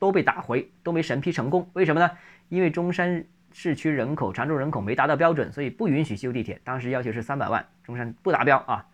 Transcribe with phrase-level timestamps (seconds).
[0.00, 1.70] 都被打回，都没审批成功。
[1.74, 2.10] 为什么呢？
[2.48, 6.60] 因为中山市区人口常住人口没达到标准，所以不允许修地铁。
[6.64, 8.84] 当时要求是三百万，中山不达标啊。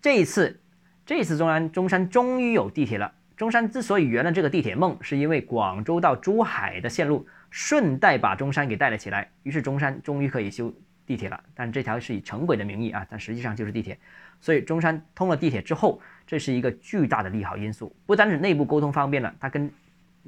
[0.00, 0.58] 这一次，
[1.04, 3.12] 这次中山中山终于有地铁了。
[3.36, 10.74] 中山之所以圆了这个地铁梦，是因为广州到珠海的线路顺带把中山给带了起来，于是中山终于可以修
[11.06, 11.40] 地铁了。
[11.54, 13.96] 但这条是以城轨的名义啊，但实际上就是地铁。
[14.40, 17.94] 所以中山通了地铁之后，这是一个巨大的利好因素。
[18.06, 19.70] 不单是内部沟通方便了，它跟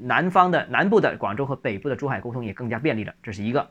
[0.02, 3.70] 南方的南部的广州和北部的珠海沟通也更加便利了，这是一个。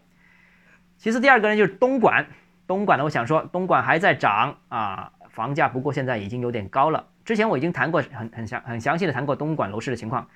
[0.98, 2.26] 其次，第二个呢就是东莞，
[2.68, 7.08] 东莞呢，我想说东莞还在涨啊，房价不过现在已经有点高了。
[7.24, 10.28] 之前我已经谈过很很详很详细的谈过东莞楼市的情况，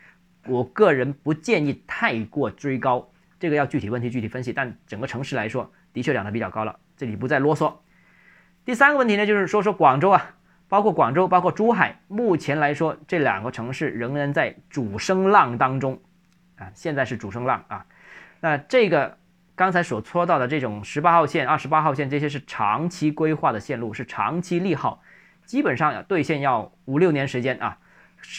[0.48, 4.54] 我个人不建议太过追高，这个要具体问题具体分析。
[4.54, 7.74] 但整个城市来说，的确涨得比较高了，这里不再啰嗦。
[8.64, 10.36] 第三个问题呢，就是说说广州啊，
[10.74, 16.02] 包括广州，包括珠海，目前来说这两个城市仍然在主升浪当中，
[16.56, 17.86] 啊，现在是主升浪啊。
[18.40, 19.16] 那这个
[19.54, 25.00] 刚才所说到的这种十八号线、二十八号线，这些是长期规划的线路，是长期利好，
[25.46, 27.78] 基本上要兑现要五六年时间啊，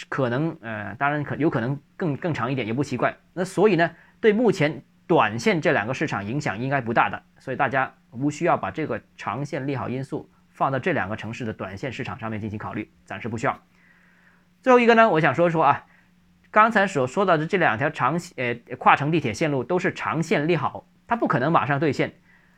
[0.08, 3.14] 可能呃，当然可有可能更更长一点也不奇怪。
[3.32, 3.88] 那所以呢，
[4.20, 7.94] 对目前短线这两个市场影响应该不大的，所以大家。
[8.16, 13.60] 无需要把这个长线利好因素放到这两个城市的短线市场上面进行考虑，暂时不需要。
[14.62, 15.84] 最后一个呢，我想说说啊，
[16.50, 22.14] 刚才所说到的这两条长线呃跨城地铁线路都是长线利好，它不可能马上兑现，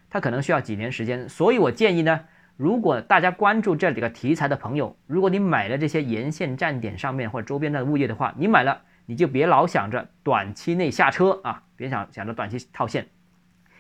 [0.08, 1.28] 它可能需要几年时间。
[1.28, 2.20] 所以我建议呢，
[2.56, 13.08] 如果大家关注这几个题材的朋友，如果你买了这些沿线站点上面或者周边的物业的话，你买了你就别老想着短期内下车啊，别想想着短期套现，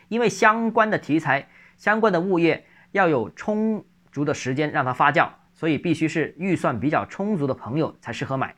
[0.08, 1.48] 因为相关的题材。
[1.76, 3.84] 相关的物业要有充
[4.16, 8.54] 足的时间让它发酵，所以必须是预算比较充足的朋友才适合买。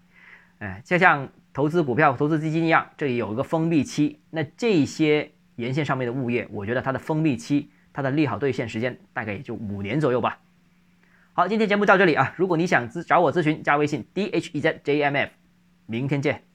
[0.61, 4.21] 哎，就像投资股票、投资基金一样，这里有一个封闭期。
[4.31, 10.39] 那这些沿线上面的物业，我觉得它的封闭期、它的利好兑现时间大概也就五年左右吧。
[11.33, 15.33] 好，今天节目到这里啊，如果你想咨找我咨询，加微信 d h e z j m f，
[15.87, 16.48] 明天见。